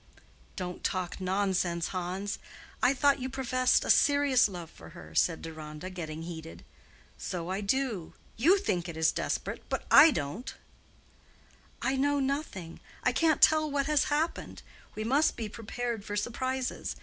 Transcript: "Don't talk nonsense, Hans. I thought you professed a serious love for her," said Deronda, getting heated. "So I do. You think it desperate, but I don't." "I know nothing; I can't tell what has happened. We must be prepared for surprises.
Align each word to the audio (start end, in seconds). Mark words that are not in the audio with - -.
"Don't 0.55 0.83
talk 0.83 1.21
nonsense, 1.21 1.89
Hans. 1.89 2.39
I 2.81 2.91
thought 2.91 3.19
you 3.19 3.29
professed 3.29 3.85
a 3.85 3.91
serious 3.91 4.49
love 4.49 4.71
for 4.71 4.89
her," 4.97 5.13
said 5.13 5.43
Deronda, 5.43 5.91
getting 5.91 6.23
heated. 6.23 6.65
"So 7.19 7.51
I 7.51 7.61
do. 7.61 8.15
You 8.35 8.57
think 8.57 8.89
it 8.89 9.13
desperate, 9.13 9.63
but 9.69 9.85
I 9.91 10.09
don't." 10.09 10.55
"I 11.83 11.97
know 11.97 12.19
nothing; 12.19 12.79
I 13.03 13.11
can't 13.11 13.43
tell 13.43 13.69
what 13.69 13.85
has 13.85 14.05
happened. 14.05 14.63
We 14.95 15.03
must 15.03 15.37
be 15.37 15.47
prepared 15.47 16.03
for 16.03 16.15
surprises. 16.15 16.95